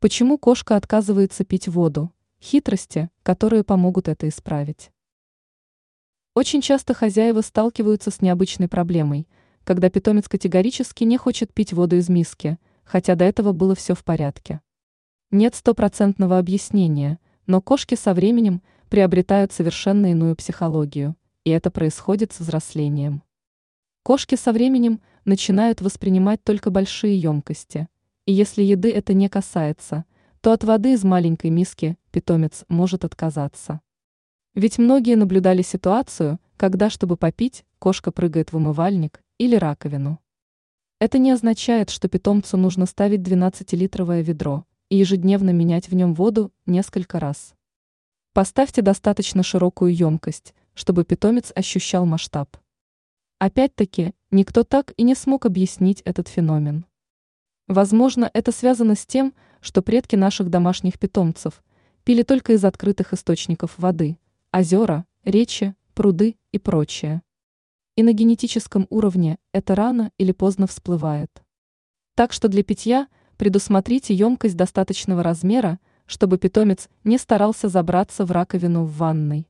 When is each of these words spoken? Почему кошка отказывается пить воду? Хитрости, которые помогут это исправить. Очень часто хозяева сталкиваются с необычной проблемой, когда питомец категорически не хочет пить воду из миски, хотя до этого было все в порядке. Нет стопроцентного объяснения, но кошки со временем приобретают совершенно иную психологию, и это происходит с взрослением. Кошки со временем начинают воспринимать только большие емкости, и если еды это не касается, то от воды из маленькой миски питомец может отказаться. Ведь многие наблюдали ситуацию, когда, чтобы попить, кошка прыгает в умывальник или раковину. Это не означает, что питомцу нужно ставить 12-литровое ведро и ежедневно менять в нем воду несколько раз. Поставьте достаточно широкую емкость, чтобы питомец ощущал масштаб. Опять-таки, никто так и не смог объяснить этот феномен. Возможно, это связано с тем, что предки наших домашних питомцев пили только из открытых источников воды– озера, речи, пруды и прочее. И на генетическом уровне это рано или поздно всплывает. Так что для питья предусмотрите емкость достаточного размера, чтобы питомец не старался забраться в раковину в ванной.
Почему 0.00 0.38
кошка 0.38 0.76
отказывается 0.76 1.44
пить 1.44 1.68
воду? 1.68 2.10
Хитрости, 2.40 3.10
которые 3.22 3.64
помогут 3.64 4.08
это 4.08 4.30
исправить. 4.30 4.92
Очень 6.34 6.62
часто 6.62 6.94
хозяева 6.94 7.42
сталкиваются 7.42 8.10
с 8.10 8.22
необычной 8.22 8.66
проблемой, 8.66 9.28
когда 9.62 9.90
питомец 9.90 10.26
категорически 10.26 11.04
не 11.04 11.18
хочет 11.18 11.52
пить 11.52 11.74
воду 11.74 11.96
из 11.96 12.08
миски, 12.08 12.56
хотя 12.82 13.14
до 13.14 13.26
этого 13.26 13.52
было 13.52 13.74
все 13.74 13.94
в 13.94 14.02
порядке. 14.02 14.62
Нет 15.30 15.54
стопроцентного 15.54 16.38
объяснения, 16.38 17.18
но 17.46 17.60
кошки 17.60 17.94
со 17.94 18.14
временем 18.14 18.62
приобретают 18.88 19.52
совершенно 19.52 20.12
иную 20.12 20.34
психологию, 20.34 21.14
и 21.44 21.50
это 21.50 21.70
происходит 21.70 22.32
с 22.32 22.40
взрослением. 22.40 23.22
Кошки 24.02 24.36
со 24.36 24.52
временем 24.52 25.02
начинают 25.26 25.82
воспринимать 25.82 26.42
только 26.42 26.70
большие 26.70 27.18
емкости, 27.20 27.86
и 28.26 28.32
если 28.32 28.62
еды 28.62 28.90
это 28.90 29.14
не 29.14 29.28
касается, 29.28 30.04
то 30.40 30.52
от 30.52 30.64
воды 30.64 30.92
из 30.94 31.04
маленькой 31.04 31.50
миски 31.50 31.96
питомец 32.10 32.64
может 32.68 33.04
отказаться. 33.04 33.80
Ведь 34.54 34.78
многие 34.78 35.16
наблюдали 35.16 35.62
ситуацию, 35.62 36.40
когда, 36.56 36.90
чтобы 36.90 37.16
попить, 37.16 37.64
кошка 37.78 38.10
прыгает 38.10 38.52
в 38.52 38.56
умывальник 38.56 39.22
или 39.38 39.56
раковину. 39.56 40.18
Это 40.98 41.18
не 41.18 41.30
означает, 41.30 41.88
что 41.88 42.08
питомцу 42.08 42.56
нужно 42.56 42.86
ставить 42.86 43.20
12-литровое 43.20 44.22
ведро 44.22 44.66
и 44.90 44.96
ежедневно 44.96 45.50
менять 45.50 45.88
в 45.88 45.94
нем 45.94 46.14
воду 46.14 46.52
несколько 46.66 47.18
раз. 47.20 47.54
Поставьте 48.32 48.82
достаточно 48.82 49.42
широкую 49.42 49.94
емкость, 49.94 50.54
чтобы 50.74 51.04
питомец 51.04 51.52
ощущал 51.54 52.04
масштаб. 52.04 52.56
Опять-таки, 53.38 54.12
никто 54.30 54.64
так 54.64 54.92
и 54.96 55.02
не 55.02 55.14
смог 55.14 55.46
объяснить 55.46 56.02
этот 56.02 56.28
феномен. 56.28 56.84
Возможно, 57.70 58.28
это 58.34 58.50
связано 58.50 58.96
с 58.96 59.06
тем, 59.06 59.32
что 59.60 59.80
предки 59.80 60.16
наших 60.16 60.50
домашних 60.50 60.98
питомцев 60.98 61.62
пили 62.02 62.24
только 62.24 62.54
из 62.54 62.64
открытых 62.64 63.12
источников 63.12 63.78
воды– 63.78 64.18
озера, 64.52 65.06
речи, 65.22 65.76
пруды 65.94 66.34
и 66.50 66.58
прочее. 66.58 67.22
И 67.94 68.02
на 68.02 68.12
генетическом 68.12 68.88
уровне 68.90 69.38
это 69.52 69.76
рано 69.76 70.10
или 70.18 70.32
поздно 70.32 70.66
всплывает. 70.66 71.30
Так 72.16 72.32
что 72.32 72.48
для 72.48 72.64
питья 72.64 73.06
предусмотрите 73.36 74.14
емкость 74.14 74.56
достаточного 74.56 75.22
размера, 75.22 75.78
чтобы 76.06 76.38
питомец 76.38 76.88
не 77.04 77.18
старался 77.18 77.68
забраться 77.68 78.24
в 78.24 78.32
раковину 78.32 78.82
в 78.82 78.96
ванной. 78.96 79.46